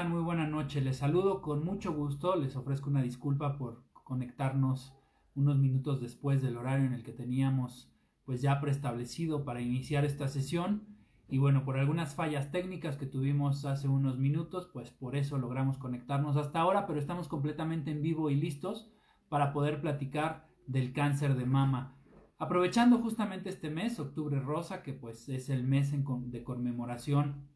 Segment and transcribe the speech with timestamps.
[0.00, 0.12] están?
[0.12, 0.80] Muy buena noche.
[0.80, 2.34] Les saludo con mucho gusto.
[2.36, 4.94] Les ofrezco una disculpa por conectarnos
[5.34, 7.92] unos minutos después del horario en el que teníamos
[8.24, 10.86] pues ya preestablecido para iniciar esta sesión.
[11.28, 15.76] Y bueno, por algunas fallas técnicas que tuvimos hace unos minutos, pues por eso logramos
[15.76, 18.90] conectarnos hasta ahora, pero estamos completamente en vivo y listos
[19.28, 21.98] para poder platicar del cáncer de mama.
[22.38, 27.50] Aprovechando justamente este mes, octubre rosa, que pues es el mes de conmemoración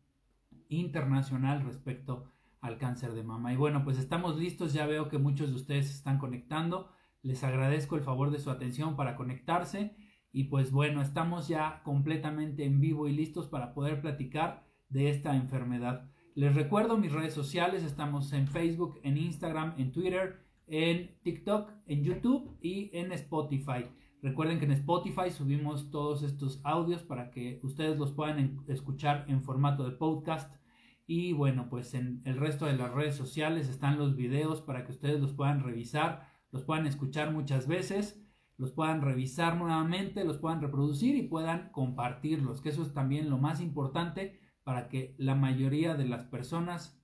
[0.68, 2.33] internacional respecto
[2.64, 3.52] al cáncer de mama.
[3.52, 6.88] Y bueno, pues estamos listos, ya veo que muchos de ustedes están conectando.
[7.20, 9.94] Les agradezco el favor de su atención para conectarse
[10.32, 15.36] y pues bueno, estamos ya completamente en vivo y listos para poder platicar de esta
[15.36, 16.10] enfermedad.
[16.34, 22.02] Les recuerdo mis redes sociales, estamos en Facebook, en Instagram, en Twitter, en TikTok, en
[22.02, 23.84] YouTube y en Spotify.
[24.22, 29.42] Recuerden que en Spotify subimos todos estos audios para que ustedes los puedan escuchar en
[29.42, 30.63] formato de podcast.
[31.06, 34.92] Y bueno, pues en el resto de las redes sociales están los videos para que
[34.92, 38.24] ustedes los puedan revisar, los puedan escuchar muchas veces,
[38.56, 43.38] los puedan revisar nuevamente, los puedan reproducir y puedan compartirlos, que eso es también lo
[43.38, 46.98] más importante para que la mayoría de las personas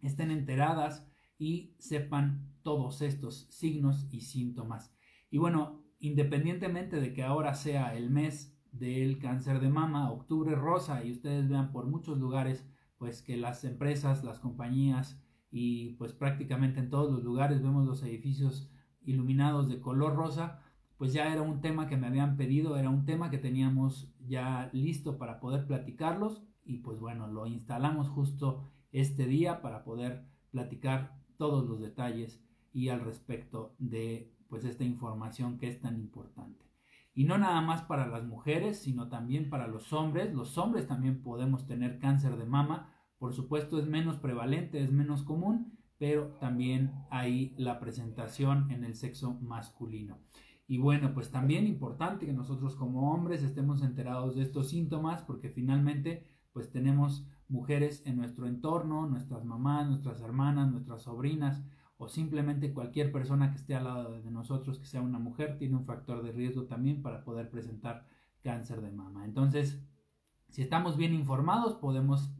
[0.00, 1.06] estén enteradas
[1.38, 4.94] y sepan todos estos signos y síntomas.
[5.30, 11.04] Y bueno, independientemente de que ahora sea el mes del cáncer de mama, octubre rosa,
[11.04, 12.66] y ustedes vean por muchos lugares,
[12.98, 18.02] pues que las empresas, las compañías y pues prácticamente en todos los lugares vemos los
[18.02, 18.70] edificios
[19.02, 20.60] iluminados de color rosa,
[20.98, 24.68] pues ya era un tema que me habían pedido, era un tema que teníamos ya
[24.72, 31.18] listo para poder platicarlos y pues bueno, lo instalamos justo este día para poder platicar
[31.36, 36.68] todos los detalles y al respecto de pues esta información que es tan importante.
[37.14, 40.32] Y no nada más para las mujeres, sino también para los hombres.
[40.32, 42.94] Los hombres también podemos tener cáncer de mama.
[43.18, 48.94] Por supuesto es menos prevalente, es menos común, pero también hay la presentación en el
[48.94, 50.18] sexo masculino.
[50.66, 55.48] Y bueno, pues también importante que nosotros como hombres estemos enterados de estos síntomas porque
[55.48, 61.64] finalmente pues tenemos mujeres en nuestro entorno, nuestras mamás, nuestras hermanas, nuestras sobrinas,
[61.96, 65.76] o simplemente cualquier persona que esté al lado de nosotros, que sea una mujer, tiene
[65.76, 68.06] un factor de riesgo también para poder presentar
[68.42, 69.24] cáncer de mama.
[69.24, 69.82] Entonces,
[70.48, 72.30] si estamos bien informados, podemos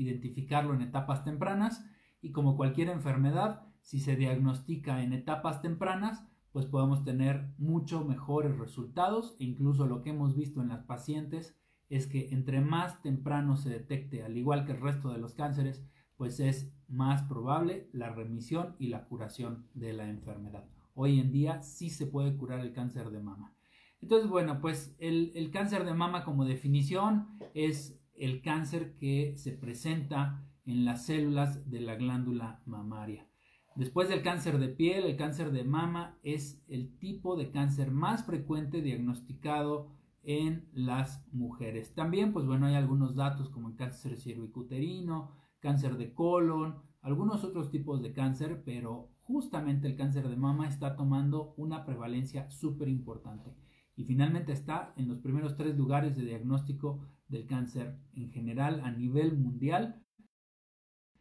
[0.00, 1.84] identificarlo en etapas tempranas
[2.20, 8.56] y como cualquier enfermedad, si se diagnostica en etapas tempranas, pues podemos tener mucho mejores
[8.58, 11.56] resultados e incluso lo que hemos visto en las pacientes
[11.88, 15.84] es que entre más temprano se detecte, al igual que el resto de los cánceres,
[16.16, 20.64] pues es más probable la remisión y la curación de la enfermedad.
[20.94, 23.54] Hoy en día sí se puede curar el cáncer de mama.
[24.00, 30.44] Entonces, bueno, pues el, cáncer de mama como definición es el cáncer que se presenta
[30.64, 33.26] en las células de la glándula mamaria.
[33.74, 38.24] Después del cáncer de piel, el cáncer de mama es el tipo de cáncer más
[38.24, 39.88] frecuente diagnosticado
[40.24, 41.94] en las mujeres.
[41.94, 45.30] También, pues bueno, hay algunos datos como el cáncer cervicuterino,
[45.60, 50.96] cáncer de colon, algunos otros tipos de cáncer, pero justamente el cáncer de mama está
[50.96, 53.54] tomando una prevalencia súper importante
[53.98, 58.92] y finalmente está en los primeros tres lugares de diagnóstico del cáncer en general a
[58.92, 60.04] nivel mundial,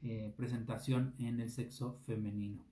[0.03, 2.63] eh, presentación en el sexo femenino.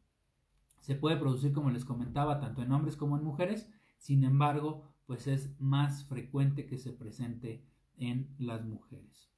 [0.80, 3.68] Se puede producir, como les comentaba, tanto en hombres como en mujeres,
[3.98, 7.66] sin embargo, pues es más frecuente que se presente
[7.98, 9.32] en las mujeres.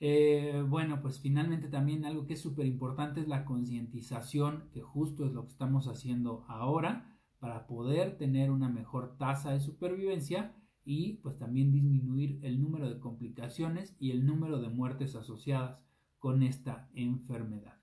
[0.00, 5.26] Eh, bueno, pues finalmente también algo que es súper importante es la concientización, que justo
[5.26, 7.11] es lo que estamos haciendo ahora
[7.42, 10.54] para poder tener una mejor tasa de supervivencia
[10.84, 15.82] y pues también disminuir el número de complicaciones y el número de muertes asociadas
[16.20, 17.80] con esta enfermedad.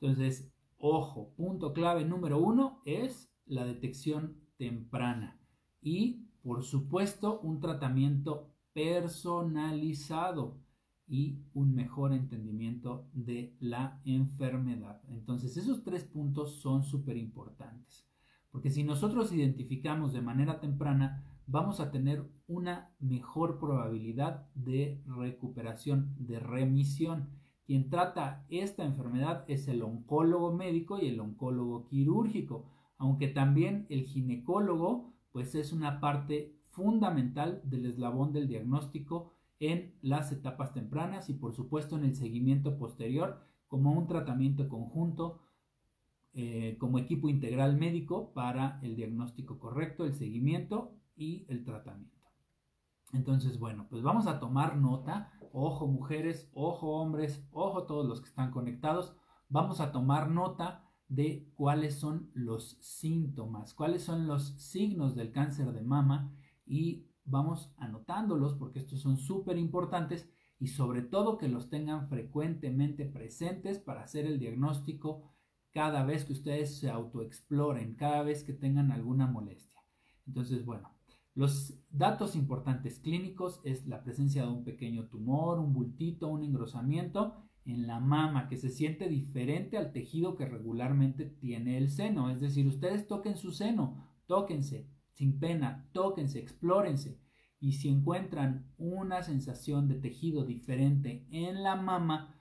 [0.00, 5.38] Entonces, ojo, punto clave número uno es la detección temprana
[5.82, 10.62] y por supuesto un tratamiento personalizado
[11.06, 15.02] y un mejor entendimiento de la enfermedad.
[15.08, 18.08] Entonces esos tres puntos son súper importantes,
[18.54, 26.14] porque si nosotros identificamos de manera temprana, vamos a tener una mejor probabilidad de recuperación,
[26.20, 27.30] de remisión.
[27.66, 34.04] Quien trata esta enfermedad es el oncólogo médico y el oncólogo quirúrgico, aunque también el
[34.04, 41.34] ginecólogo pues es una parte fundamental del eslabón del diagnóstico en las etapas tempranas y
[41.34, 45.40] por supuesto en el seguimiento posterior como un tratamiento conjunto
[46.34, 52.14] eh, como equipo integral médico para el diagnóstico correcto, el seguimiento y el tratamiento.
[53.12, 58.28] Entonces, bueno, pues vamos a tomar nota, ojo mujeres, ojo hombres, ojo todos los que
[58.28, 59.14] están conectados,
[59.48, 65.72] vamos a tomar nota de cuáles son los síntomas, cuáles son los signos del cáncer
[65.72, 66.34] de mama
[66.66, 70.28] y vamos anotándolos porque estos son súper importantes
[70.58, 75.33] y sobre todo que los tengan frecuentemente presentes para hacer el diagnóstico
[75.74, 79.80] cada vez que ustedes se autoexploren, cada vez que tengan alguna molestia.
[80.26, 80.94] Entonces, bueno,
[81.34, 87.34] los datos importantes clínicos es la presencia de un pequeño tumor, un bultito, un engrosamiento
[87.64, 92.30] en la mama que se siente diferente al tejido que regularmente tiene el seno.
[92.30, 97.18] Es decir, ustedes toquen su seno, tóquense, sin pena, tóquense, explórense.
[97.58, 102.36] Y si encuentran una sensación de tejido diferente en la mama,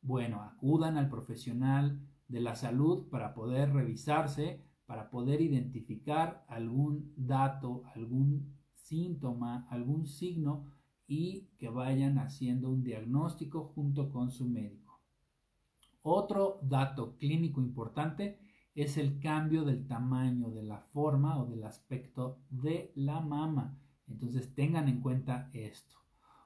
[0.00, 2.00] bueno, acudan al profesional
[2.30, 10.66] de la salud para poder revisarse, para poder identificar algún dato, algún síntoma, algún signo
[11.06, 15.00] y que vayan haciendo un diagnóstico junto con su médico.
[16.02, 18.38] Otro dato clínico importante
[18.74, 23.76] es el cambio del tamaño, de la forma o del aspecto de la mama.
[24.06, 25.96] Entonces tengan en cuenta esto.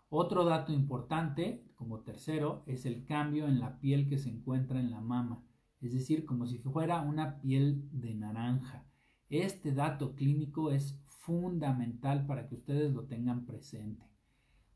[0.09, 4.91] Otro dato importante, como tercero, es el cambio en la piel que se encuentra en
[4.91, 5.45] la mama,
[5.85, 8.87] es decir, como si fuera una piel de naranja.
[9.29, 14.09] Este dato clínico es fundamental para que ustedes lo tengan presente.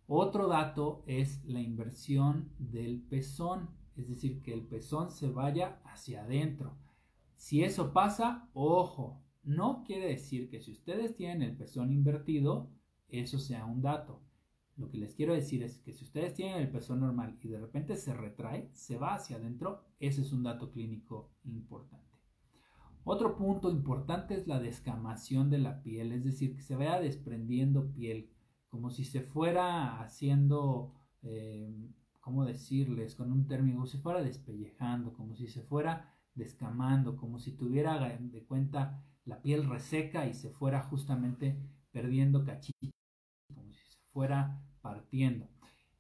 [0.06, 6.24] Otro dato es la inversión del pezón, es decir, que el pezón se vaya hacia
[6.24, 6.76] adentro.
[7.36, 12.70] Si eso pasa, ojo, no quiere decir que si ustedes tienen el pezón invertido,
[13.08, 14.22] eso sea un dato.
[14.78, 17.58] Lo que les quiero decir es que si ustedes tienen el pezón normal y de
[17.58, 22.06] repente se retrae, se va hacia adentro, ese es un dato clínico importante.
[23.02, 27.90] Otro punto importante es la descamación de la piel, es decir, que se vaya desprendiendo
[27.90, 28.30] piel
[28.68, 31.74] como si se fuera haciendo, eh,
[32.20, 33.14] ¿cómo decirles?
[33.14, 38.44] Con un término, si fuera despellejando, como si se fuera descamando, como si tuviera de
[38.44, 41.58] cuenta la piel reseca y se fuera justamente
[41.90, 42.90] perdiendo cachitos,
[43.54, 45.46] como si se fuera partiendo.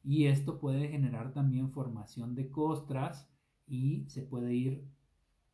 [0.02, 3.28] Y esto puede generar también formación de costras
[3.66, 4.88] y se puede ir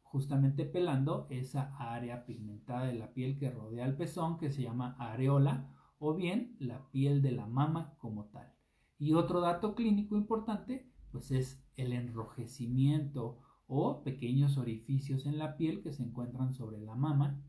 [0.03, 4.95] justamente pelando esa área pigmentada de la piel que rodea el pezón que se llama
[5.01, 8.53] areola o bien la piel de la mama como tal.
[9.01, 15.83] Y otro dato clínico importante, pues es el enrojecimiento o pequeños orificios en la piel
[15.83, 17.43] que se encuentran sobre la mama,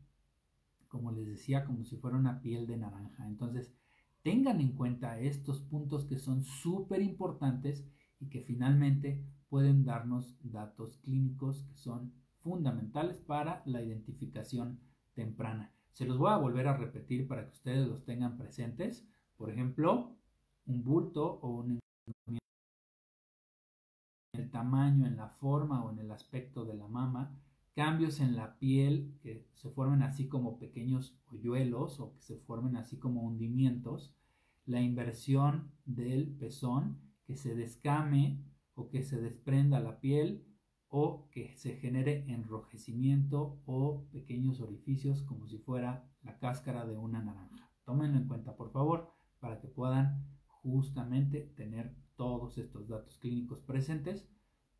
[0.88, 3.28] como les decía, como si fuera una piel de naranja.
[3.28, 3.72] Entonces,
[4.26, 7.86] tengan en cuenta estos puntos que son súper importantes
[8.18, 14.80] y que finalmente pueden darnos datos clínicos que son fundamentales para la identificación
[15.14, 15.72] temprana.
[15.92, 19.06] Se los voy a volver a repetir para que ustedes los tengan presentes.
[19.36, 20.16] Por ejemplo,
[20.64, 21.78] un bulto o un
[22.26, 22.38] en
[24.32, 27.32] el tamaño, en la forma o en el aspecto de la mama,
[27.76, 32.74] cambios en la piel que se formen así como pequeños hoyuelos o que se formen
[32.74, 34.16] así como hundimientos,
[34.64, 38.42] la inversión del pezón, que se descame
[38.74, 40.46] o que se desprenda la piel
[40.88, 47.22] o que se genere enrojecimiento o pequeños orificios como si fuera la cáscara de una
[47.22, 47.70] naranja.
[47.84, 54.26] Tómenlo en cuenta, por favor, para que puedan justamente tener todos estos datos clínicos presentes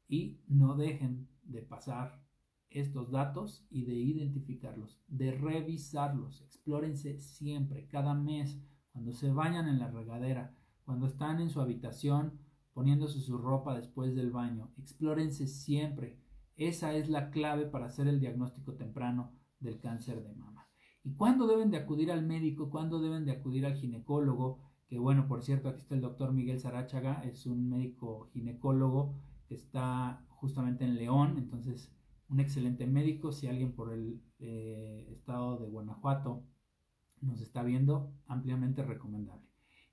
[0.09, 2.26] y no dejen de pasar
[2.71, 6.43] estos datos y de identificarlos, de revisarlos.
[6.43, 8.61] Explórense siempre, cada mes,
[8.93, 10.55] cuando se bañan en la regadera,
[10.85, 12.39] cuando están en su habitación
[12.73, 14.71] poniéndose su ropa después del baño.
[14.79, 16.21] Explórense siempre.
[16.57, 20.69] Esa es la clave para hacer el diagnóstico temprano del cáncer de mama.
[21.03, 22.69] ¿Y cuándo deben de acudir al médico?
[22.69, 24.61] ¿Cuándo deben de acudir al ginecólogo?
[24.89, 29.15] Que bueno, por cierto, aquí está el doctor Miguel Sarachaga, es un médico ginecólogo
[29.49, 31.96] que está justamente en León, entonces
[32.29, 33.33] un excelente médico.
[33.33, 36.43] Si alguien por el eh, estado de Guanajuato
[37.21, 39.47] nos está viendo, ampliamente recomendable.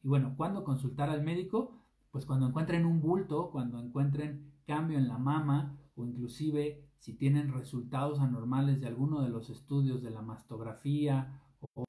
[0.04, 1.84] Y bueno, ¿cuándo consultar al médico?
[2.14, 7.52] pues cuando encuentren un bulto, cuando encuentren cambio en la mama o inclusive si tienen
[7.52, 11.42] resultados anormales de alguno de los estudios de la mastografía
[11.74, 11.86] o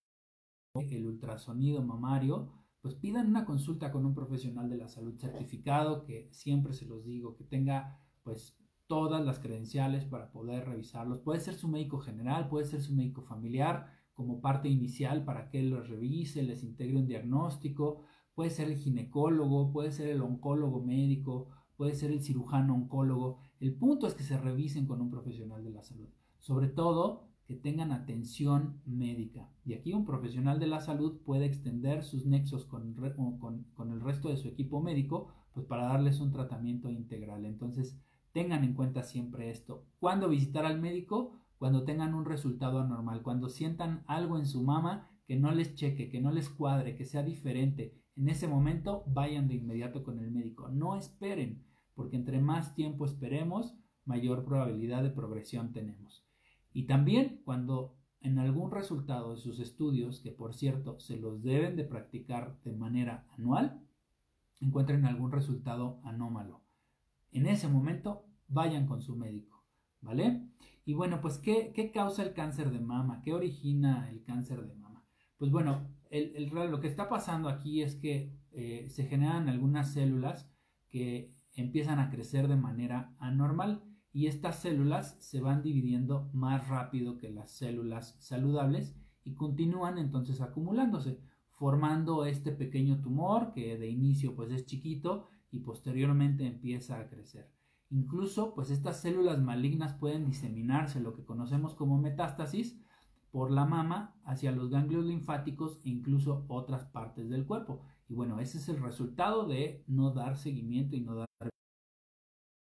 [0.75, 2.49] el ultrasonido mamario,
[2.81, 7.05] pues pidan una consulta con un profesional de la salud certificado que siempre se los
[7.05, 11.21] digo que tenga pues todas las credenciales para poder revisarlos.
[11.21, 15.63] Puede ser su médico general, puede ser su médico familiar como parte inicial para que
[15.63, 18.03] los revise, les integre un diagnóstico,
[18.35, 23.39] puede ser el ginecólogo, puede ser el oncólogo médico, puede ser el cirujano oncólogo.
[23.61, 26.09] El punto es que se revisen con un profesional de la salud.
[26.39, 29.51] Sobre todo que tengan atención médica.
[29.65, 32.95] Y aquí un profesional de la salud puede extender sus nexos con,
[33.75, 37.45] con, el resto de su equipo médico pues para darles un tratamiento integral.
[37.45, 37.99] Entonces,
[38.35, 39.87] Tengan en cuenta siempre esto.
[40.01, 41.39] ¿Cuándo visitar al médico?
[41.57, 46.11] Cuando tengan un resultado anormal, cuando sientan algo en su mama que no les cheque,
[46.11, 47.95] que no les cuadre, que sea diferente.
[48.17, 50.69] En ese momento vayan de inmediato con el médico.
[50.69, 51.65] No esperen,
[51.95, 56.27] porque entre más tiempo esperemos, mayor probabilidad de progresión tenemos.
[56.73, 61.77] Y también cuando en algún resultado de sus estudios, que por cierto se los deben
[61.77, 63.81] de practicar de manera anual,
[64.61, 66.64] encuentren algún resultado anómalo.
[67.35, 69.67] En ese momento vayan con su médico,
[70.01, 70.49] ¿vale?
[70.85, 73.23] Y bueno, pues ¿qué, causa el cáncer de mama?
[73.23, 75.05] ¿Qué origina el cáncer de mama?
[75.37, 80.49] Pues bueno, lo que está pasando aquí es que eh, se generan algunas células
[80.89, 87.19] que empiezan a crecer de manera anormal y estas células se van dividiendo más rápido
[87.19, 91.19] que las células saludables y continúan entonces acumulándose,
[91.51, 97.49] formando este pequeño tumor que de inicio pues es chiquito y posteriormente empieza a crecer.
[97.91, 102.81] Incluso pues estas células malignas pueden diseminarse, lo que conocemos como metástasis,
[103.31, 107.83] por la mama hacia los ganglios linfáticos e incluso otras partes del cuerpo.
[108.09, 111.29] Y bueno, ese es el resultado de no dar seguimiento y no dar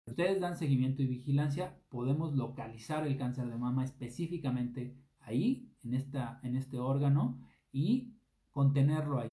[0.08, 6.40] ustedes dan seguimiento y vigilancia, podemos localizar el cáncer de mama específicamente ahí, en, esta,
[6.42, 7.38] en este órgano,
[7.72, 8.14] y
[8.50, 9.28] contenerlo ahí.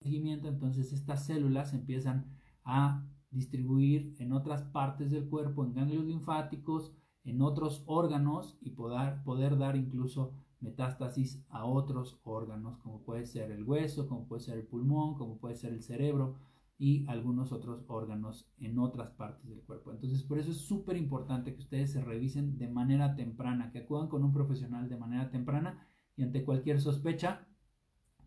[0.00, 2.26] Seguimiento, entonces estas células empiezan
[2.64, 6.92] a distribuir en otras partes del cuerpo, en ganglios linfáticos,
[7.24, 13.64] en otros órganos y poder, dar incluso metástasis a otros órganos, como puede ser el
[13.64, 16.36] hueso, como puede ser el pulmón, como puede ser el cerebro
[16.78, 19.90] y algunos otros órganos en otras partes del cuerpo.
[19.90, 24.08] Entonces, por eso es súper importante que ustedes se revisen de manera temprana, que acudan
[24.08, 25.86] con un profesional de manera temprana
[26.16, 27.46] y ante cualquier sospecha,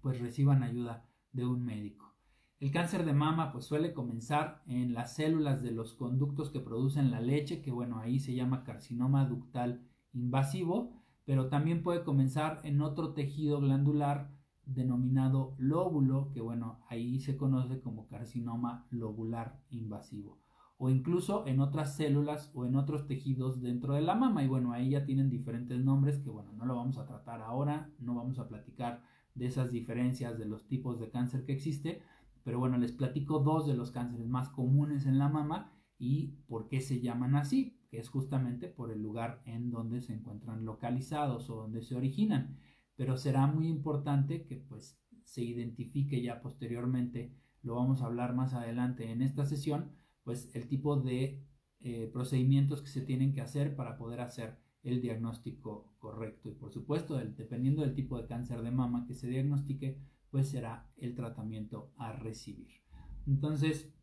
[0.01, 2.15] pues reciban ayuda de un médico.
[2.59, 7.09] El cáncer de mama pues suele comenzar en las células de los conductos que producen
[7.09, 9.81] la leche, que bueno, ahí se llama carcinoma ductal
[10.13, 14.31] invasivo, pero también puede comenzar en otro tejido glandular
[14.65, 20.39] denominado lóbulo, que bueno, ahí se conoce como carcinoma lobular invasivo,
[20.77, 24.71] o incluso en otras células o en otros tejidos dentro de la mama, y bueno,
[24.71, 28.38] ahí ya tienen diferentes nombres que bueno, no lo vamos a tratar ahora, no vamos
[28.38, 29.01] a platicar
[29.35, 32.01] de esas diferencias de los tipos de cáncer que existe,
[32.43, 36.67] pero bueno, les platico dos de los cánceres más comunes en la mama y por
[36.67, 41.50] qué se llaman así, que es justamente por el lugar en donde se encuentran localizados
[41.50, 42.57] o donde se originan.
[42.95, 48.53] Pero será muy importante que pues se identifique ya posteriormente, lo vamos a hablar más
[48.53, 49.91] adelante en esta sesión,
[50.23, 51.45] pues el tipo de
[51.81, 56.71] eh, procedimientos que se tienen que hacer para poder hacer el diagnóstico correcto y por
[56.71, 61.91] supuesto dependiendo del tipo de cáncer de mama que se diagnostique pues será el tratamiento
[61.97, 62.81] a recibir
[63.27, 63.93] entonces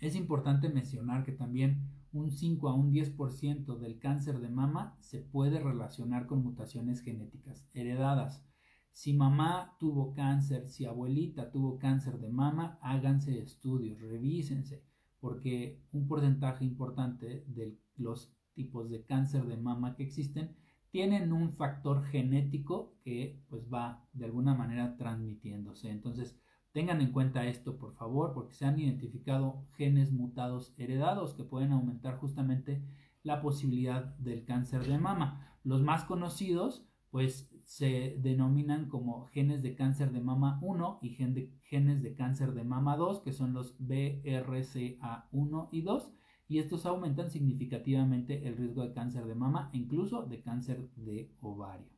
[0.00, 5.20] es importante mencionar que también un 5 a un 10% del cáncer de mama se
[5.20, 8.44] puede relacionar con mutaciones genéticas heredadas.
[8.90, 14.82] Si mamá tuvo cáncer, si abuelita tuvo cáncer de mama, háganse estudios, revísense,
[15.20, 20.56] porque un porcentaje importante de los tipos de cáncer de mama que existen
[20.90, 25.90] tienen un factor genético que pues va de alguna manera transmitiéndose.
[25.90, 26.36] Entonces,
[26.76, 31.72] Tengan en cuenta esto, por favor, porque se han identificado genes mutados heredados que pueden
[31.72, 32.82] aumentar justamente
[33.22, 35.58] la posibilidad del cáncer de mama.
[35.64, 41.16] Los más conocidos, pues, se denominan como genes de cáncer de mama 1 y
[41.62, 46.12] genes de cáncer de mama 2, que son los BRCA1 y 2,
[46.48, 51.32] y estos aumentan significativamente el riesgo de cáncer de mama e incluso de cáncer de
[51.40, 51.90] ovario.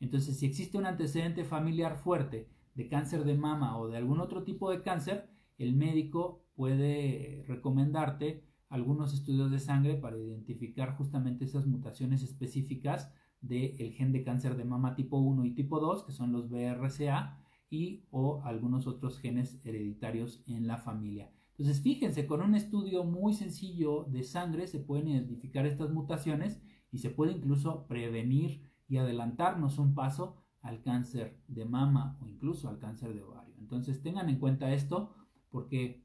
[0.00, 4.44] Entonces, si existe un antecedente familiar fuerte, de cáncer de mama o de algún otro
[4.44, 5.28] tipo de cáncer,
[5.58, 13.92] el médico puede recomendarte algunos estudios de sangre para identificar justamente esas mutaciones específicas del
[13.92, 17.38] gen de cáncer de mama tipo 1 y tipo 2, que son los BRCA,
[17.68, 21.30] y o algunos otros genes hereditarios en la familia.
[21.60, 26.58] Entonces, fíjense, con un estudio muy sencillo de sangre se pueden identificar estas mutaciones
[26.90, 32.70] y se puede incluso prevenir y adelantarnos un paso al cáncer de mama o incluso
[32.70, 33.54] al cáncer de ovario.
[33.58, 35.14] Entonces tengan en cuenta esto
[35.50, 36.02] porque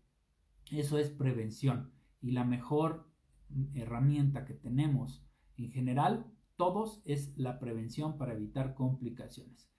[0.72, 3.10] eso es prevención y la mejor
[3.76, 6.26] herramienta que tenemos en general
[6.58, 9.72] todos es la prevención para evitar complicaciones.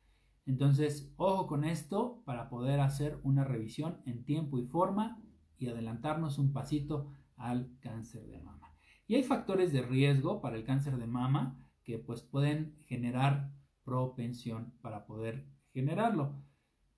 [0.47, 5.23] Entonces, ojo con esto para poder hacer una revisión en tiempo y forma
[5.59, 8.73] y adelantarnos un pasito al cáncer de mama.
[9.07, 13.53] Y hay factores de riesgo para el cáncer de mama que pues pueden generar
[13.85, 16.43] propensión para poder generarlo.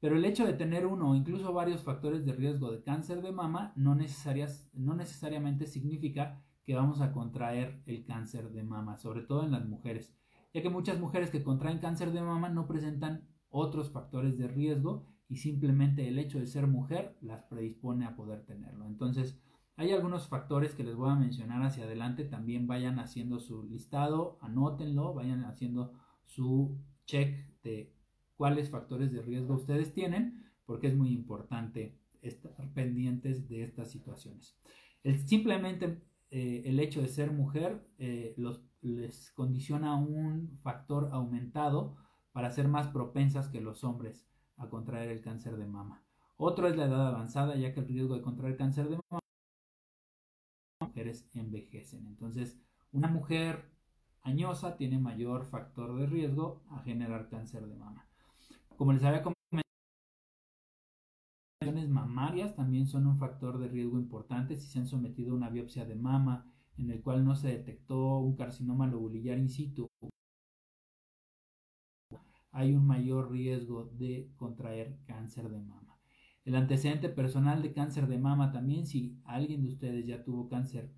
[0.00, 3.32] Pero el hecho de tener uno o incluso varios factores de riesgo de cáncer de
[3.32, 9.44] mama no, no necesariamente significa que vamos a contraer el cáncer de mama, sobre todo
[9.44, 10.14] en las mujeres,
[10.54, 15.06] ya que muchas mujeres que contraen cáncer de mama no presentan otros factores de riesgo
[15.28, 18.86] y simplemente el hecho de ser mujer las predispone a poder tenerlo.
[18.86, 19.38] Entonces,
[19.76, 24.38] hay algunos factores que les voy a mencionar hacia adelante, también vayan haciendo su listado,
[24.40, 25.92] anótenlo, vayan haciendo
[26.24, 27.94] su check de
[28.36, 34.56] cuáles factores de riesgo ustedes tienen, porque es muy importante estar pendientes de estas situaciones.
[35.26, 38.36] simplemente eh, el hecho de ser mujer eh,
[38.82, 41.96] les condiciona un factor aumentado
[42.32, 44.27] para ser más propensas que los hombres
[44.58, 46.02] a contraer el cáncer de mama.
[46.36, 49.20] Otro es la edad avanzada, ya que el riesgo de contraer cáncer de mama
[50.80, 52.06] mujeres envejecen.
[52.06, 52.58] Entonces,
[52.92, 53.70] una mujer
[54.22, 58.06] añosa tiene mayor factor de riesgo a generar cáncer de mama.
[58.76, 59.38] Como les había comentado,
[61.60, 65.50] las mamarias también son un factor de riesgo importante si se han sometido a una
[65.50, 66.46] biopsia de mama
[66.78, 69.88] en el cual no se detectó un carcinoma lobulillar in situ.
[72.58, 75.96] Hay un mayor riesgo de contraer cáncer de mama.
[76.44, 80.92] El antecedente personal de cáncer de mama también, si alguien de ustedes ya tuvo cáncer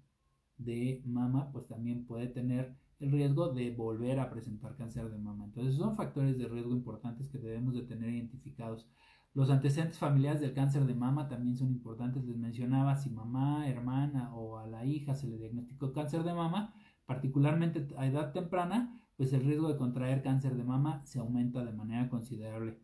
[0.57, 5.45] de mama, pues también puede tener el riesgo de volver a presentar cáncer de mama.
[5.45, 8.89] Entonces son factores de riesgo importantes que debemos de tener identificados.
[9.35, 12.25] Los antecedentes familiares del cáncer de mama también son importantes.
[12.25, 16.73] Les mencionaba si mamá, hermana o a la hija se le diagnosticó cáncer de mama,
[17.05, 21.75] particularmente a edad temprana, pues el riesgo de contraer cáncer de mama se aumenta de
[21.75, 22.79] manera considerable.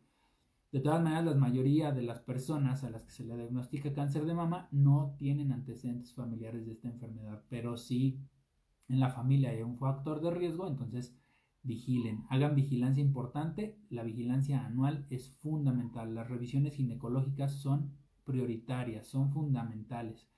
[0.70, 4.26] De todas maneras, la mayoría de las personas a las que se le diagnostica cáncer
[4.26, 8.20] de mama no tienen antecedentes familiares de esta enfermedad, pero sí
[8.86, 11.16] en la familia hay un factor de riesgo, entonces
[11.62, 17.92] vigilen, hagan vigilancia importante, la vigilancia anual es fundamental, las revisiones ginecológicas son
[18.24, 20.28] prioritarias, son fundamentales.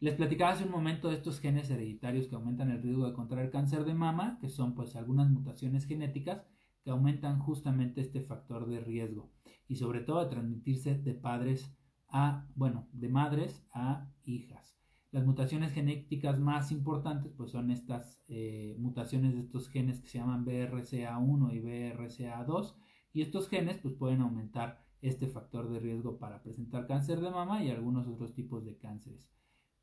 [0.00, 3.50] Les platicaba hace un momento de estos genes hereditarios que aumentan el riesgo de contraer
[3.50, 6.46] cáncer de mama, que son pues algunas mutaciones genéticas
[6.84, 9.32] que aumentan justamente este factor de riesgo.
[9.66, 11.76] Y sobre todo de transmitirse de padres
[12.08, 14.78] a, bueno, de madres a hijas.
[15.10, 20.18] Las mutaciones genéticas más importantes pues son estas eh, mutaciones de estos genes que se
[20.18, 22.74] llaman BRCA1 y BRCA2
[23.14, 27.64] y estos genes pues pueden aumentar este factor de riesgo para presentar cáncer de mama
[27.64, 29.28] y algunos otros tipos de cánceres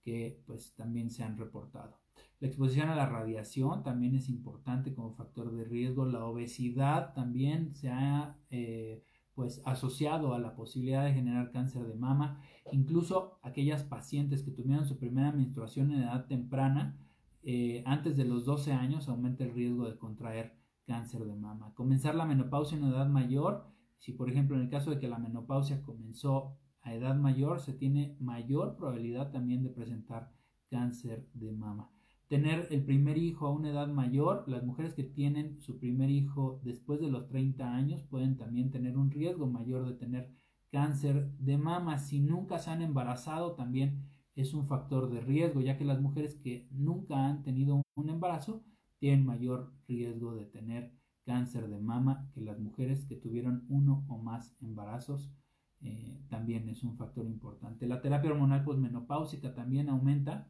[0.06, 2.00] que pues también se han reportado.
[2.40, 6.06] La exposición a la radiación también es importante como factor de riesgo.
[6.06, 11.96] La obesidad también se ha eh, pues asociado a la posibilidad de generar cáncer de
[11.96, 12.40] mama.
[12.72, 17.00] Incluso aquellas pacientes que tuvieron su primera menstruación en edad temprana,
[17.42, 21.74] eh, antes de los 12 años, aumenta el riesgo de contraer cáncer de mama.
[21.74, 23.66] Comenzar la menopausia en edad mayor,
[23.98, 27.74] si por ejemplo en el caso de que la menopausia comenzó a edad mayor, se
[27.74, 30.32] tiene mayor probabilidad también de presentar
[30.70, 31.92] cáncer de mama
[32.28, 36.60] tener el primer hijo a una edad mayor, las mujeres que tienen su primer hijo
[36.64, 40.32] después de los 30 años pueden también tener un riesgo mayor de tener
[40.72, 42.00] cáncer de mama.
[42.00, 46.36] Si nunca se han embarazado, también es un factor de riesgo, ya que las mujeres
[46.36, 48.64] que nunca han tenido un embarazo
[49.00, 50.94] tienen mayor riesgo de tener
[51.26, 55.32] cáncer de mama que las mujeres que tuvieron uno o más embarazos.
[55.82, 57.88] Eh, también es un factor importante.
[57.88, 60.50] La terapia hormonal posmenopáusica también aumenta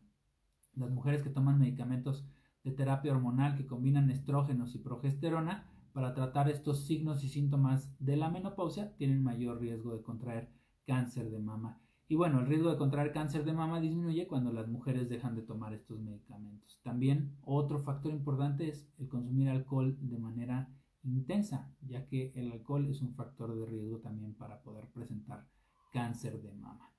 [0.76, 2.26] las mujeres que toman medicamentos
[2.64, 8.18] de terapia hormonal que combinan estrógenos y progesterona para tratar estos signos y síntomas de
[8.18, 10.52] la menopausia tienen mayor riesgo de contraer
[10.86, 11.80] cáncer de mama.
[12.08, 15.42] Y bueno, el riesgo de contraer cáncer de mama disminuye cuando las mujeres dejan de
[15.42, 16.80] tomar estos medicamentos.
[16.84, 20.70] También otro factor importante es el consumir alcohol de manera
[21.06, 25.48] intensa, ya que el alcohol es un factor de riesgo también para poder presentar
[25.92, 26.92] cáncer de mama.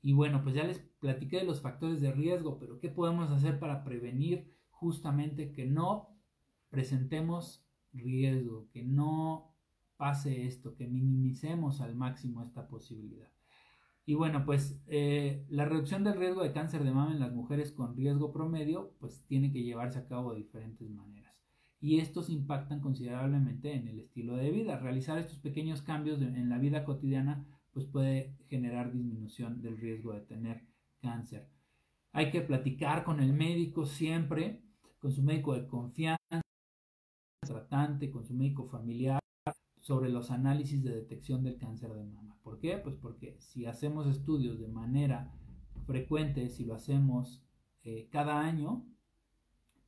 [0.00, 3.60] Y bueno, pues ya les platiqué de los factores de riesgo, pero ¿qué podemos hacer
[3.60, 6.08] para prevenir justamente que no
[6.70, 9.54] presentemos riesgo, que no
[9.96, 13.28] pase esto, que minimicemos al máximo esta posibilidad?
[14.04, 17.70] Y bueno, pues eh, la reducción del riesgo de cáncer de mama en las mujeres
[17.70, 21.21] con riesgo promedio, pues tiene que llevarse a cabo de diferentes maneras.
[21.82, 24.78] Y estos impactan considerablemente en el estilo de vida.
[24.78, 30.20] Realizar estos pequeños cambios en la vida cotidiana pues puede generar disminución del riesgo de
[30.20, 30.62] tener
[31.00, 31.48] cáncer.
[32.12, 34.62] Hay que platicar con el médico siempre,
[34.98, 36.42] con su médico de confianza,
[37.44, 39.18] tratante, con su médico familiar,
[39.80, 42.36] sobre los análisis de detección del cáncer de mama.
[42.42, 42.76] ¿Por qué?
[42.76, 45.32] Pues porque si hacemos estudios de manera
[45.86, 47.42] frecuente, si lo hacemos
[47.82, 48.86] eh, cada año,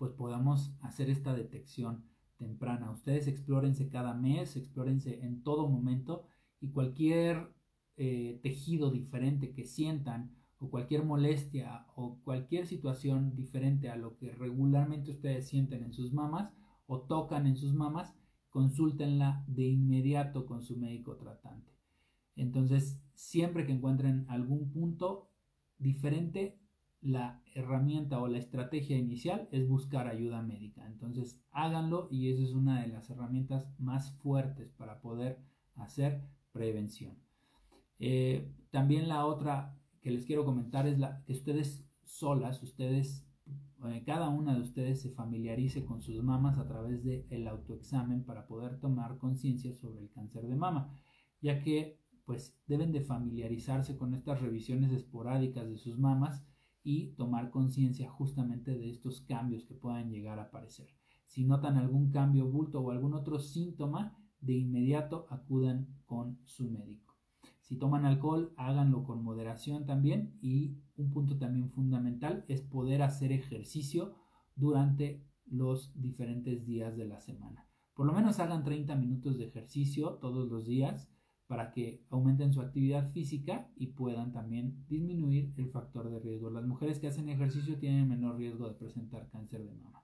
[0.04, 2.04] pues podamos hacer esta detección
[2.36, 2.90] temprana.
[2.90, 6.26] Ustedes explórense cada mes, explórense en todo momento
[6.60, 7.54] y cualquier
[7.96, 14.32] eh, tejido diferente que sientan o cualquier molestia o cualquier situación diferente a lo que
[14.32, 16.52] regularmente ustedes sienten en sus mamas
[16.86, 18.14] o tocan en sus mamas,
[18.50, 21.72] consúltenla de inmediato con su médico tratante.
[22.36, 25.30] Entonces, siempre que encuentren algún punto
[25.78, 26.58] diferente,
[27.04, 30.86] la herramienta o la estrategia inicial es buscar ayuda médica.
[30.86, 35.38] Entonces, háganlo y esa es una de las herramientas más fuertes para poder
[35.74, 37.18] hacer prevención.
[37.98, 43.28] Eh, también la otra que les quiero comentar es la que ustedes solas, ustedes,
[43.84, 48.24] eh, cada una de ustedes se familiarice con sus mamas a través del el autoexamen
[48.24, 50.90] para poder tomar conciencia sobre el cáncer de mama,
[51.42, 56.42] ya que pues deben de familiarizarse con estas revisiones esporádicas de sus mamas
[56.84, 60.88] y tomar conciencia justamente de estos cambios que puedan llegar a aparecer.
[61.24, 67.16] Si notan algún cambio bulto o algún otro síntoma, de inmediato acudan con su médico.
[67.62, 73.32] Si toman alcohol, háganlo con moderación también y un punto también fundamental es poder hacer
[73.32, 74.16] ejercicio
[74.54, 77.66] durante los diferentes días de la semana.
[77.94, 81.10] Por lo menos hagan 30 minutos de ejercicio todos los días
[81.46, 86.50] para que aumenten su actividad física y puedan también disminuir el factor de riesgo.
[86.50, 90.02] Las mujeres que hacen ejercicio tienen menor riesgo de presentar cáncer de mama.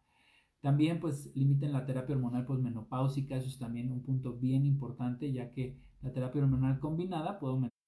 [0.60, 5.50] También pues limiten la terapia hormonal posmenopáusica, eso es también un punto bien importante ya
[5.50, 7.80] que la terapia hormonal combinada puede aumentar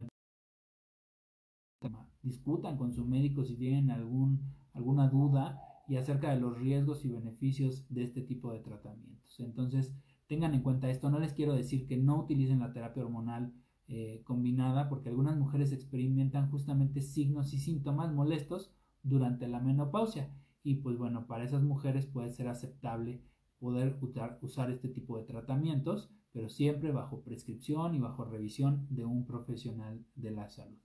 [2.23, 4.41] discutan con su médico si tienen algún,
[4.75, 9.41] alguna duda y acerca de los riesgos y beneficios de este tipo de tratamientos.
[9.41, 9.93] Entonces,
[10.33, 11.11] tengan en cuenta esto.
[11.11, 13.53] No les quiero decir que no utilicen la terapia hormonal
[13.87, 20.77] eh, combinada porque algunas mujeres experimentan justamente signos y síntomas molestos durante la menopausia y
[20.77, 23.21] pues bueno, para esas mujeres puede ser aceptable
[23.59, 23.99] poder
[24.41, 30.03] usar, este tipo de tratamientos, pero siempre bajo prescripción y bajo revisión de un profesional
[30.15, 30.79] de la salud.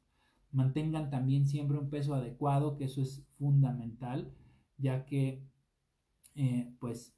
[0.52, 4.34] Mantengan también siempre un peso adecuado, que eso es fundamental,
[4.78, 5.48] ya que
[6.36, 7.17] eh, pues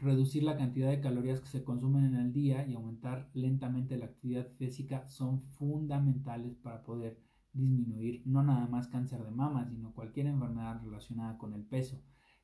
[0.00, 4.06] reducir la cantidad de calorías que se consumen en el día y aumentar lentamente la
[4.06, 7.18] actividad física son fundamentales para poder
[7.52, 12.02] disminuir no nada más cáncer de mama, sino cualquier enfermedad relacionada con el peso.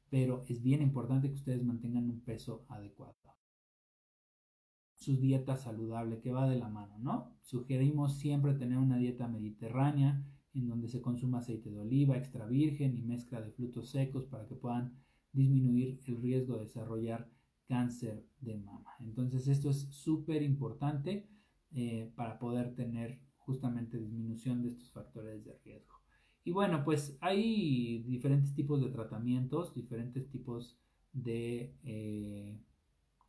[0.09, 3.17] Pero es bien importante que ustedes mantengan un peso adecuado.
[4.97, 7.35] Su dieta saludable que va de la mano, ¿no?
[7.41, 12.97] Sugerimos siempre tener una dieta mediterránea en donde se consuma aceite de oliva extra virgen
[12.97, 14.93] y mezcla de frutos secos para que puedan
[15.33, 17.31] disminuir el riesgo de desarrollar
[17.67, 18.97] cáncer de mama.
[19.01, 21.29] Entonces esto es súper importante
[21.73, 25.95] eh, para poder tener justamente disminución de estos factores de riesgo.
[26.43, 30.79] Y bueno, pues hay diferentes tipos de tratamientos, diferentes tipos
[31.13, 32.59] de eh,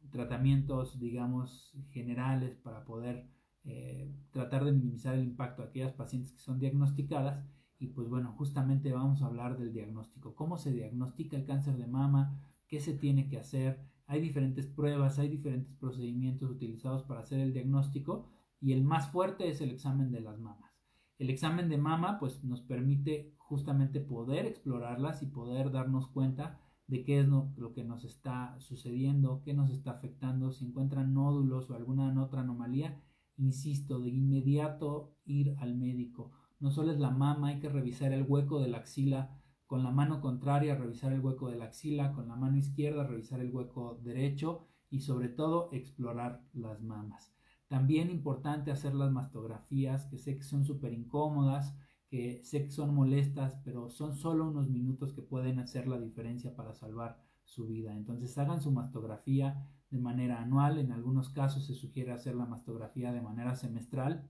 [0.09, 3.27] tratamientos, digamos, generales para poder
[3.63, 7.45] eh, tratar de minimizar el impacto de aquellas pacientes que son diagnosticadas.
[7.81, 10.35] Y pues bueno, justamente vamos a hablar del diagnóstico.
[10.35, 12.39] ¿Cómo se diagnostica el cáncer de mama?
[12.67, 13.81] ¿Qué se tiene que hacer?
[14.05, 19.49] Hay diferentes pruebas, hay diferentes procedimientos utilizados para hacer el diagnóstico y el más fuerte
[19.49, 20.79] es el examen de las mamas.
[21.17, 27.03] El examen de mama pues nos permite justamente poder explorarlas y poder darnos cuenta de
[27.03, 31.73] qué es lo, que nos está sucediendo, qué nos está afectando, si encuentran nódulos o
[31.73, 33.01] alguna otra anomalía,
[33.37, 36.31] insisto, de inmediato ir al médico.
[36.62, 39.91] No solo es la mama, hay que revisar el hueco de la axila con la
[39.91, 44.00] mano contraria, revisar el hueco de la axila, con la mano izquierda, revisar el hueco
[44.04, 47.34] derecho y sobre todo explorar las mamas.
[47.67, 51.74] También importante hacer las mastografías, que sé que son súper incómodas,
[52.10, 56.54] que sé que son molestas, pero son solo unos minutos que pueden hacer la diferencia
[56.54, 57.95] para salvar su vida.
[57.95, 63.13] Entonces hagan su mastografía de manera anual, en algunos casos se sugiere hacer la mastografía
[63.13, 64.30] de manera semestral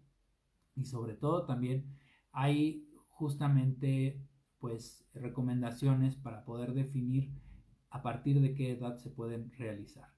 [0.76, 1.98] y sobre todo también
[2.32, 4.22] hay justamente
[4.60, 7.32] pues recomendaciones para poder definir
[7.90, 10.10] a partir de qué edad se pueden realizar.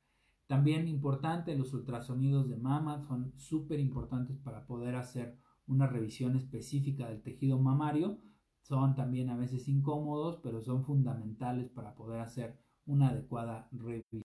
[0.47, 7.09] También importante, los ultrasonidos de mama son súper importantes para poder hacer una revisión específica
[7.09, 8.19] del tejido mamario.
[8.61, 14.23] Son también a veces incómodos, pero son fundamentales para poder hacer una adecuada revisión del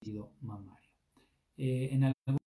[0.00, 0.90] tejido mamario.
[1.56, 2.47] Eh, en algunos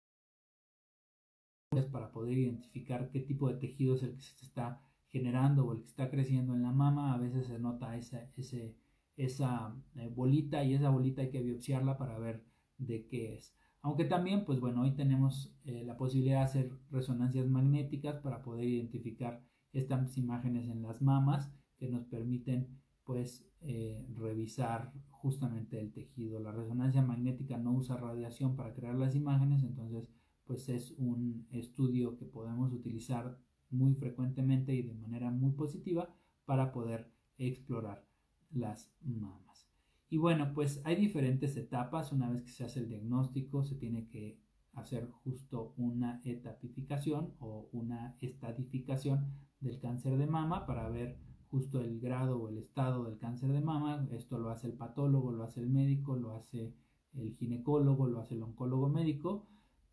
[1.82, 5.82] para poder identificar qué tipo de tejido es el que se está generando o el
[5.82, 8.76] que está creciendo en la mama, a veces se nota ese, ese
[9.16, 12.44] esa eh, bolita y esa bolita hay que biopsiarla para ver
[12.78, 13.56] de qué es.
[13.82, 18.66] Aunque también, pues bueno, hoy tenemos eh, la posibilidad de hacer resonancias magnéticas para poder
[18.66, 26.40] identificar estas imágenes en las mamas que nos permiten pues eh, revisar justamente el tejido.
[26.40, 30.10] La resonancia magnética no usa radiación para crear las imágenes, entonces
[30.46, 33.38] pues es un estudio que podemos utilizar
[33.70, 38.06] muy frecuentemente y de manera muy positiva para poder explorar
[38.52, 39.70] las mamas.
[40.10, 42.12] Y bueno, pues hay diferentes etapas.
[42.12, 44.40] Una vez que se hace el diagnóstico, se tiene que
[44.74, 51.18] hacer justo una etapificación o una estadificación del cáncer de mama para ver
[51.50, 54.08] justo el grado o el estado del cáncer de mama.
[54.12, 56.76] Esto lo hace el patólogo, lo hace el médico, lo hace
[57.14, 59.48] el ginecólogo, lo hace el oncólogo médico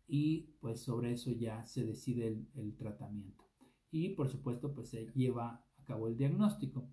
[0.07, 3.45] y pues sobre eso ya se decide el, tratamiento.
[3.91, 6.89] Y por supuesto pues se lleva a cabo el diagnóstico.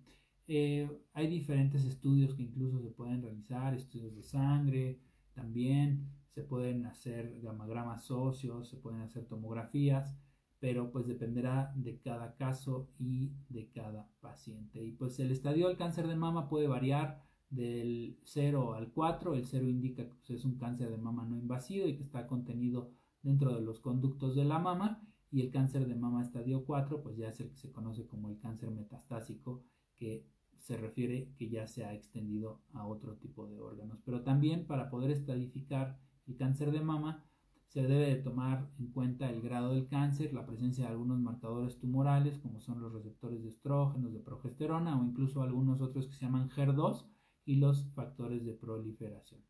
[0.47, 4.99] Eh, hay diferentes estudios que incluso se pueden realizar, estudios de sangre
[5.33, 10.17] también, se pueden hacer gamagramas óseos, se pueden hacer tomografías,
[10.59, 14.83] pero pues dependerá de cada caso y de cada paciente.
[14.83, 19.35] Y pues el estadio del cáncer de mama puede variar del 0 al 4.
[19.35, 22.27] El 0 indica que pues, es un cáncer de mama no invasivo y que está
[22.27, 22.91] contenido
[23.21, 25.01] dentro de los conductos de la mama.
[25.31, 28.29] Y el cáncer de mama estadio 4, pues ya es el que se conoce como
[28.29, 29.63] el cáncer metastásico,
[29.97, 30.25] que
[30.57, 33.99] se refiere que ya se ha extendido a otro tipo de órganos.
[34.05, 37.25] Pero también para poder estadificar el cáncer de mama,
[37.69, 41.77] se debe de tomar en cuenta el grado del cáncer, la presencia de algunos marcadores
[41.77, 46.25] tumorales, como son los receptores de estrógenos, de progesterona o incluso algunos otros que se
[46.25, 47.05] llaman HER2
[47.45, 49.41] y los factores de proliferación.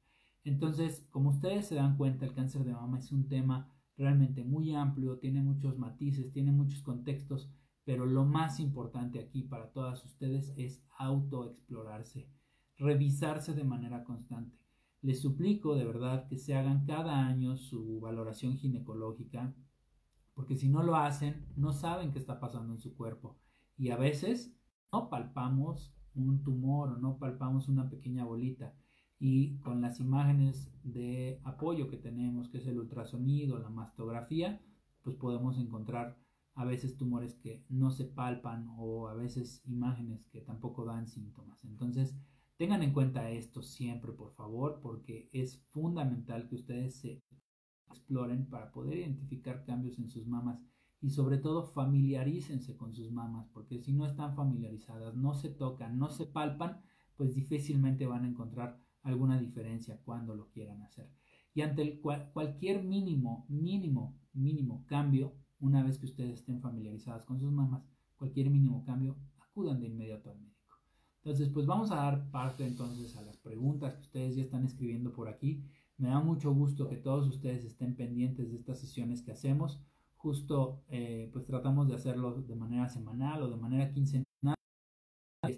[0.43, 4.73] Entonces, como ustedes se dan cuenta, el cáncer de mama es un tema realmente muy
[4.73, 7.51] amplio, tiene muchos matices, tiene muchos contextos,
[7.83, 12.29] pero lo más importante aquí para todas ustedes es autoexplorarse,
[12.77, 14.57] revisarse de manera constante.
[15.01, 19.53] Les suplico de verdad que se hagan cada año su valoración ginecológica,
[20.33, 23.37] porque si no lo hacen, no saben qué está pasando en su cuerpo.
[23.77, 24.55] Y a veces
[24.91, 28.73] no palpamos un tumor o no palpamos una pequeña bolita.
[29.19, 34.61] Y con las imágenes de apoyo que tenemos, que es el ultrasonido, la mastografía,
[35.03, 36.17] pues podemos encontrar
[36.55, 41.63] a veces tumores que no se palpan o a veces imágenes que tampoco dan síntomas.
[41.63, 42.15] Entonces,
[42.59, 47.23] Tengan en cuenta esto siempre, por favor, porque es fundamental que ustedes se
[47.87, 50.61] exploren para poder identificar cambios en sus mamas
[50.99, 55.97] y sobre todo familiarícense con sus mamas, porque si no están familiarizadas, no se tocan,
[55.97, 56.81] no se palpan,
[57.15, 61.09] pues difícilmente van a encontrar alguna diferencia cuando lo quieran hacer.
[61.53, 67.51] Y ante cualquier mínimo, mínimo, mínimo cambio, una vez que ustedes estén familiarizadas con sus
[67.51, 67.83] mamas,
[68.15, 70.77] cualquier mínimo cambio, acudan de inmediato al médico.
[71.17, 75.11] Entonces, pues vamos a dar parte entonces a las preguntas que ustedes ya están escribiendo
[75.11, 75.63] por aquí.
[75.97, 79.81] Me da mucho gusto que todos ustedes estén pendientes de estas sesiones que hacemos.
[80.15, 84.28] Justo, eh, pues tratamos de hacerlo de manera semanal o de manera quincenal.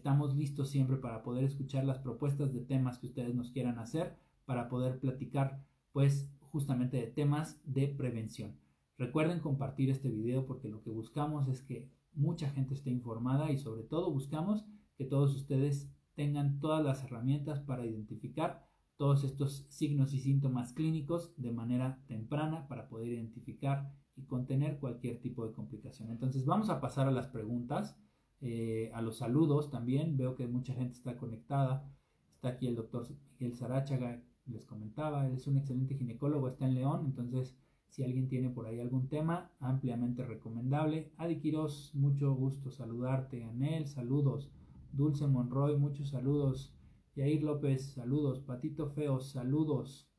[0.01, 4.17] Estamos listos siempre para poder escuchar las propuestas de temas que ustedes nos quieran hacer,
[4.45, 8.57] para poder platicar, pues, justamente de temas de prevención.
[8.97, 13.59] Recuerden compartir este video porque lo que buscamos es que mucha gente esté informada y
[13.59, 14.65] sobre todo buscamos
[14.97, 18.65] que todos ustedes tengan todas las herramientas para identificar
[18.97, 25.21] todos estos signos y síntomas clínicos de manera temprana para poder identificar y contener cualquier
[25.21, 26.09] tipo de complicación.
[26.09, 27.95] Entonces vamos a pasar a las preguntas,
[28.41, 30.17] eh, a los saludos también.
[30.17, 31.89] Veo que mucha gente está conectada.
[32.29, 33.07] Está aquí el doctor
[33.39, 37.55] Miguel Sarachaga, les comentaba, él es un excelente ginecólogo, está en León, entonces
[37.91, 41.11] si alguien tiene por ahí algún tema, ampliamente recomendable.
[41.17, 43.43] Adi Quiroz, mucho gusto saludarte.
[43.43, 44.49] Anel, saludos.
[44.93, 46.73] Dulce Monroy, muchos saludos.
[47.15, 48.39] Yair López, saludos.
[48.39, 50.09] Patito Feo, saludos.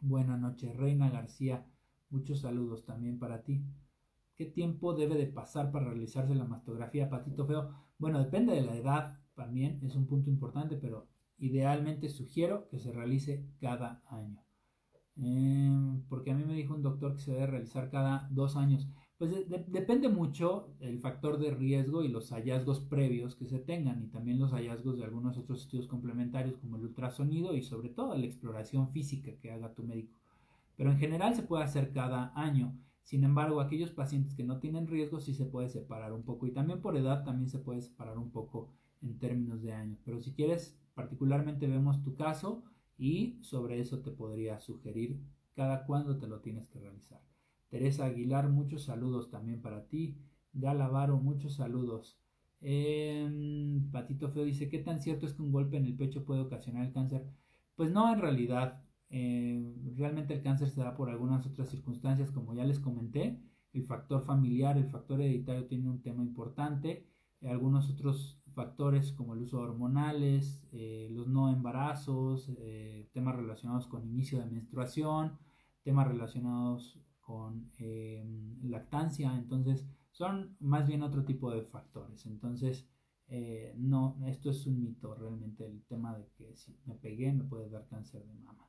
[0.00, 0.76] Buenas noches.
[0.76, 1.64] Reina García,
[2.10, 3.62] muchos saludos también para ti.
[4.38, 7.74] ¿Qué tiempo debe de pasar para realizarse la mastografía, Patito Feo?
[7.98, 12.92] Bueno, depende de la edad también, es un punto importante, pero idealmente sugiero que se
[12.92, 14.40] realice cada año.
[15.16, 18.88] Em, porque a mí me dijo un doctor que se debe realizar cada dos años.
[19.16, 24.06] Pues depende mucho el factor de riesgo y los hallazgos previos que se tengan y
[24.06, 28.26] también los hallazgos de algunos otros estudios complementarios como el ultrasonido y sobre todo la
[28.26, 30.14] exploración física que haga tu médico.
[30.76, 32.78] Pero en general se puede hacer cada año.
[33.08, 36.50] Sin embargo, aquellos pacientes que no tienen riesgo sí se puede separar un poco y
[36.50, 38.68] también por edad también se puede separar un poco
[39.00, 39.98] en términos de años.
[40.04, 42.64] Pero si quieres, particularmente vemos tu caso
[42.98, 45.22] y sobre eso te podría sugerir
[45.54, 47.22] cada cuándo te lo tienes que realizar.
[47.70, 50.18] Teresa Aguilar, muchos saludos también para ti.
[50.52, 52.18] Galavaro, muchos saludos.
[52.60, 56.42] Em, Patito Feo dice, ¿qué tan cierto es que un golpe en el pecho puede
[56.42, 57.24] ocasionar el cáncer?
[57.74, 58.82] Pues no, en realidad.
[59.10, 63.40] Em, realmente el cáncer se da por algunas otras circunstancias, como ya les comenté.
[63.72, 67.06] El factor familiar, el factor hereditario tiene un tema importante.
[67.42, 73.86] algunos otros factores como el uso de hormonales, eh, los no embarazos, eh, temas relacionados
[73.86, 75.38] con inicio de menstruación,
[75.84, 82.26] temas relacionados con em, lactancia, entonces son más bien otro tipo de factores.
[82.26, 82.88] Entonces,
[83.28, 87.44] eh, no, esto es un mito realmente el tema de que si me pegué me
[87.44, 88.67] puede dar cáncer de mama.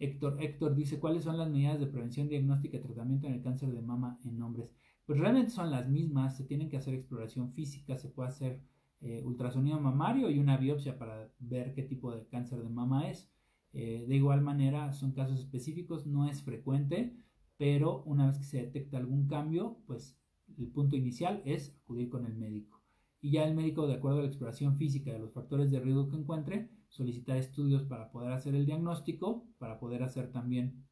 [0.00, 3.70] Héctor, Héctor dice, ¿cuáles son las medidas de prevención, diagnóstica y tratamiento en el cáncer
[3.70, 4.72] de mama en hombres?
[5.04, 8.62] Pues realmente son las mismas, se tienen que hacer exploración física, se puede hacer
[9.02, 13.30] eh, ultrasonido mamario y una biopsia para ver qué tipo de cáncer de mama es.
[13.74, 17.14] Eh, de igual manera, son casos específicos, no es frecuente,
[17.58, 20.18] pero una vez que se detecta algún cambio, pues
[20.58, 22.82] el punto inicial es acudir con el médico.
[23.20, 26.08] Y ya el médico, de acuerdo a la exploración física de los factores de riesgo
[26.08, 30.86] que encuentre, solicitar estudios para poder hacer el diagnóstico, para poder hacer también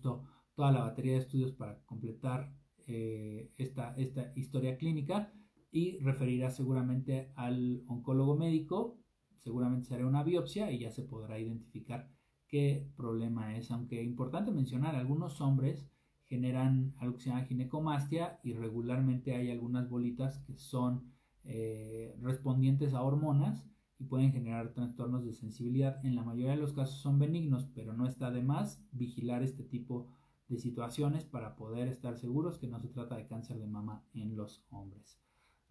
[0.00, 2.52] toda la batería de estudios para completar
[2.86, 5.32] eh, esta, esta historia clínica
[5.70, 8.98] y referirá seguramente al oncólogo médico,
[9.36, 12.08] seguramente se hará una biopsia y ya se podrá identificar
[12.46, 15.90] qué problema es, aunque importante mencionar, algunos hombres
[16.24, 21.12] generan algo que se llama ginecomastia y regularmente hay algunas bolitas que son
[21.44, 23.66] eh, respondientes a hormonas
[23.98, 26.04] y pueden generar trastornos de sensibilidad.
[26.04, 29.64] En la mayoría de los casos son benignos, pero no está de más vigilar este
[29.64, 30.08] tipo
[30.48, 34.36] de situaciones para poder estar seguros que no se trata de cáncer de mama en
[34.36, 35.18] los hombres.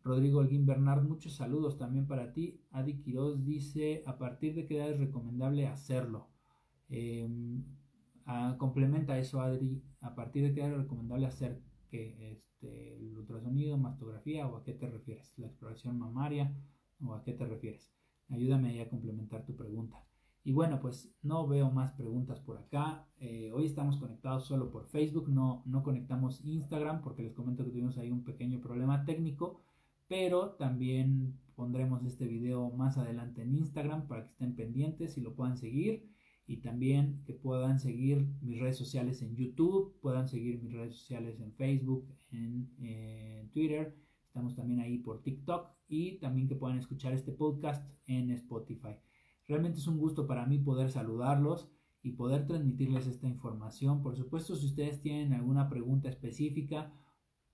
[0.04, 2.62] Rodrigo Holguín Bernard, muchos saludos también para ti.
[2.72, 6.28] Adi Quiroz dice, ¿a partir de qué edad es recomendable hacerlo?
[6.90, 7.64] Em,
[8.58, 11.60] complementa eso, Adri, ¿a partir de qué edad es recomendable hacer
[11.90, 15.34] que este, el ultrasonido, mastografía o a qué te refieres?
[15.40, 16.54] ¿La exploración mamaria
[17.04, 17.95] o a qué te refieres?
[18.30, 20.06] Ayúdame ahí a complementar tu pregunta.
[20.44, 23.08] Y bueno, pues no veo más preguntas por acá.
[23.18, 27.72] Eh, hoy estamos conectados solo por Facebook, no, no conectamos Instagram porque les comento que
[27.72, 29.64] tuvimos ahí un pequeño problema técnico,
[30.08, 35.34] pero también pondremos este video más adelante en Instagram para que estén pendientes y lo
[35.34, 36.08] puedan seguir
[36.46, 41.40] y también que puedan seguir mis redes sociales en YouTube, puedan seguir mis redes sociales
[41.40, 43.96] en Facebook, en, en Twitter,
[44.36, 48.98] estamos también ahí por TikTok y también que puedan escuchar este podcast en Spotify.
[49.48, 51.72] Realmente es un gusto para mí poder saludarlos
[52.02, 54.02] y poder transmitirles esta información.
[54.02, 56.92] Por supuesto, si ustedes tienen alguna pregunta específica,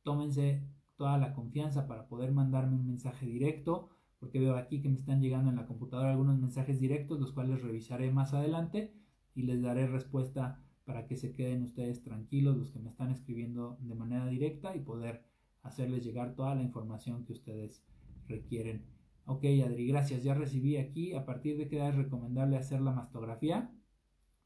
[0.01, 4.97] tómense toda la confianza para poder mandarme un mensaje directo, porque veo aquí que me
[4.97, 8.91] están llegando en la computadora algunos mensajes directos, los cuales revisaré más adelante
[9.35, 13.77] y les daré respuesta para que se queden ustedes tranquilos los que me están escribiendo
[13.81, 15.29] de manera directa y poder
[15.61, 17.83] hacerles llegar toda la información que ustedes
[18.27, 18.85] requieren.
[19.25, 20.23] Ok, Adri, gracias.
[20.23, 21.13] Ya recibí aquí.
[21.13, 23.73] ¿A partir de qué edad es recomendable hacer la mastografía?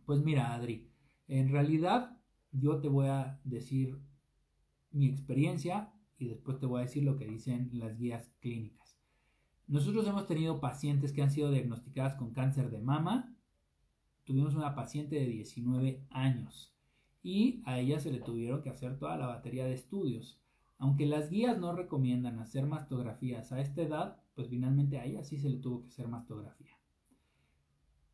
[0.06, 0.92] Pues mira, Adri,
[1.28, 2.18] en realidad
[2.52, 4.00] yo te voy a decir
[4.92, 8.98] mi experiencia y después te voy a decir lo que dicen las guías clínicas.
[9.68, 13.36] Nosotros hemos tenido pacientes que han sido diagnosticadas con cáncer de mama.
[14.24, 16.76] Tuvimos una paciente de 19 años
[17.24, 20.40] y a ella se le tuvieron que hacer toda la batería de estudios.
[20.78, 25.38] Aunque las guías no recomiendan hacer mastografías a esta edad, pues finalmente a ella sí
[25.38, 26.78] se le tuvo que hacer mastografía.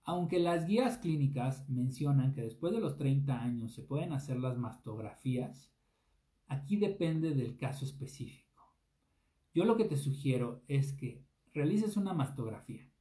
[0.04, 4.58] Aunque las guías clínicas mencionan que después de los 30 años se pueden hacer las
[4.58, 5.72] mastografías,
[6.48, 8.76] aquí depende del caso específico.
[9.54, 12.92] Yo lo que te sugiero es que realices una mastografía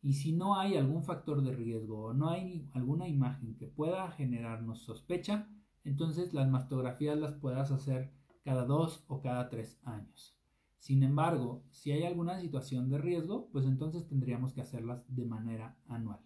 [0.00, 4.10] y si no hay algún factor de riesgo o no hay alguna imagen que pueda
[4.12, 5.48] generarnos sospecha,
[5.84, 8.12] entonces las mastografías las puedas hacer
[8.48, 10.34] cada dos o cada tres años.
[10.78, 15.76] Sin embargo, si hay alguna situación de riesgo, pues entonces tendríamos que hacerlas de manera
[15.86, 16.20] anual.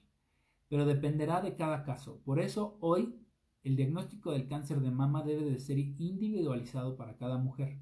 [0.69, 2.21] Pero dependerá de cada caso.
[2.25, 3.19] Por eso hoy
[3.65, 7.81] el diagnóstico del cáncer de mama debe de ser individualizado para cada mujer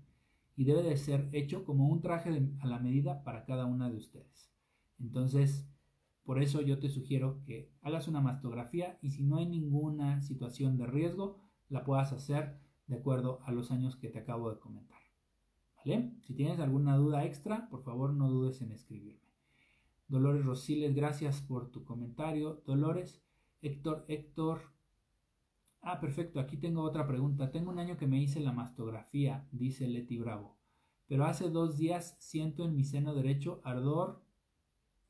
[0.56, 3.98] y debe de ser hecho como un traje a la medida para cada una de
[3.98, 4.50] ustedes.
[4.98, 5.68] Entonces,
[6.24, 10.78] por eso yo te sugiero que hagas una mastografía y si no hay ninguna situación
[10.78, 14.98] de riesgo, la puedas hacer de acuerdo a los años que te acabo de comentar.
[15.76, 16.12] ¿Vale?
[16.22, 19.30] Si tienes alguna duda extra, por favor no dudes en escribirme.
[20.08, 22.62] Dolores Rosiles, gracias por tu comentario.
[22.66, 23.22] Dolores,
[23.62, 24.72] Héctor, Héctor.
[25.82, 27.52] Ah, perfecto, aquí tengo otra pregunta.
[27.52, 30.58] Tengo un año que me hice la mastografía, dice Leti Bravo.
[31.06, 34.20] Pero hace dos días siento en mi seno derecho ardor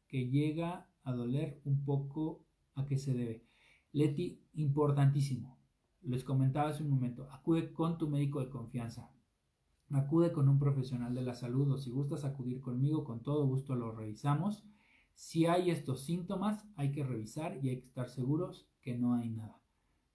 [0.06, 2.44] que llega a doler un poco.
[2.74, 3.46] ¿A qué se debe?
[3.92, 5.59] Leti, importantísimo
[6.02, 9.10] les comentaba hace un momento, acude con tu médico de confianza,
[9.90, 13.74] acude con un profesional de la salud o si gustas acudir conmigo, con todo gusto
[13.74, 14.64] lo revisamos.
[15.14, 19.30] Si hay estos síntomas, hay que revisar y hay que estar seguros que no hay
[19.30, 19.60] nada.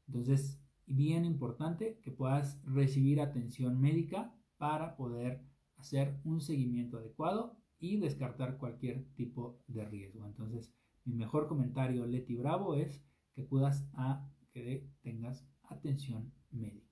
[0.08, 5.44] Entonces, bien importante que puedas recibir atención médica para poder
[5.78, 10.26] hacer un seguimiento adecuado y descartar cualquier tipo de riesgo.
[10.26, 10.74] Entonces,
[11.04, 16.86] mi mejor comentario, Leti Bravo, es que acudas a que tengas atención médica.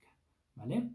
[0.56, 0.92] ¿vale?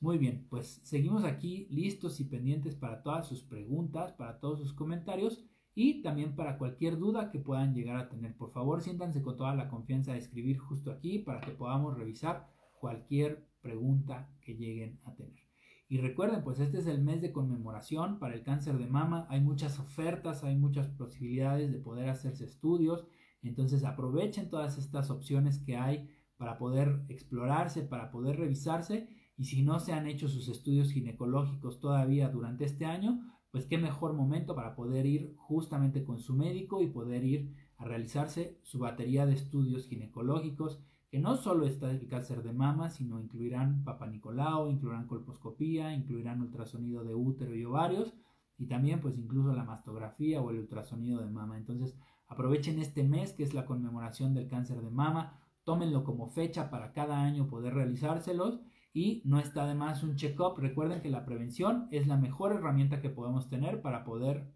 [0.00, 4.72] Muy bien, pues seguimos aquí listos y pendientes para todas sus preguntas, para todos sus
[4.72, 5.44] comentarios
[5.74, 8.36] y también para cualquier duda que puedan llegar a tener.
[8.36, 12.50] Por favor, siéntanse con toda la confianza de escribir justo aquí para que podamos revisar
[12.80, 15.40] cualquier pregunta que lleguen a tener.
[15.88, 19.26] Y recuerden, pues este es el mes de conmemoración para el cáncer de mama.
[19.28, 23.06] Hay muchas ofertas, hay muchas posibilidades de poder hacerse estudios.
[23.42, 26.08] Entonces aprovechen todas estas opciones que hay
[26.42, 29.08] para poder explorarse, para poder revisarse.
[29.36, 33.20] Y si no se han hecho sus estudios ginecológicos todavía durante este año,
[33.52, 37.84] pues qué mejor momento para poder ir justamente con su médico y poder ir a
[37.84, 43.20] realizarse su batería de estudios ginecológicos que no solo está el cáncer de mama, sino
[43.20, 48.14] incluirán papanicolao, incluirán colposcopía, incluirán ultrasonido de útero y ovarios
[48.58, 51.56] y también pues incluso la mastografía o el ultrasonido de mama.
[51.56, 56.70] Entonces aprovechen este mes que es la conmemoración del cáncer de mama, tómenlo como fecha
[56.70, 58.60] para cada año poder realizárselos
[58.92, 60.58] y no está de más un check-up.
[60.58, 64.52] Recuerden que la prevención es la mejor herramienta que podemos tener para poder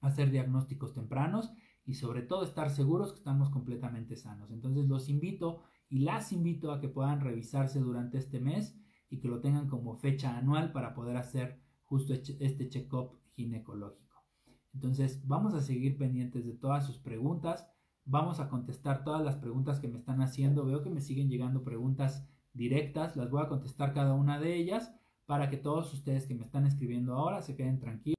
[0.00, 1.52] hacer diagnósticos tempranos
[1.84, 4.50] y sobre todo estar seguros que estamos completamente sanos.
[4.50, 8.76] Entonces los invito y las invito a que puedan revisarse durante este mes
[9.08, 14.24] y que lo tengan como fecha anual para poder hacer justo este check-up ginecológico.
[14.72, 17.68] Entonces vamos a seguir pendientes de todas sus preguntas,
[18.04, 21.62] vamos a contestar todas las preguntas que me están haciendo, veo que me siguen llegando
[21.62, 24.94] preguntas directas, las voy a contestar cada una de ellas
[25.26, 28.16] para que todos ustedes que me están escribiendo ahora se queden tranquilos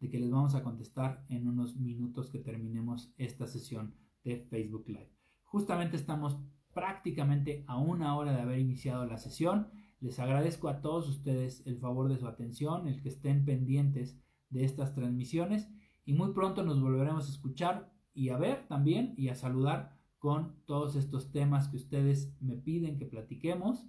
[0.00, 4.84] de que les vamos a contestar en unos minutos que terminemos esta sesión de Facebook
[4.88, 5.10] Live.
[5.44, 6.38] Justamente estamos
[6.72, 9.68] prácticamente a una hora de haber iniciado la sesión.
[10.00, 14.20] Les agradezco a todos ustedes el favor de su atención, el que estén pendientes
[14.50, 15.68] de estas transmisiones
[16.04, 20.54] y muy pronto nos volveremos a escuchar y a ver también y a saludar con
[20.64, 23.86] todos estos temas que ustedes me piden que platiquemos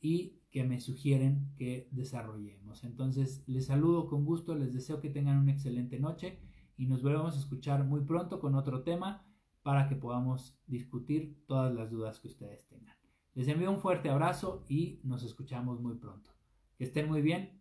[0.00, 2.84] y que me sugieren que desarrollemos.
[2.84, 6.38] Entonces les saludo con gusto, les deseo que tengan una excelente noche
[6.76, 9.24] y nos volvemos a escuchar muy pronto con otro tema
[9.62, 12.96] para que podamos discutir todas las dudas que ustedes tengan.
[13.34, 16.30] Les envío un fuerte abrazo y nos escuchamos muy pronto.
[16.76, 17.60] Que estén muy bien.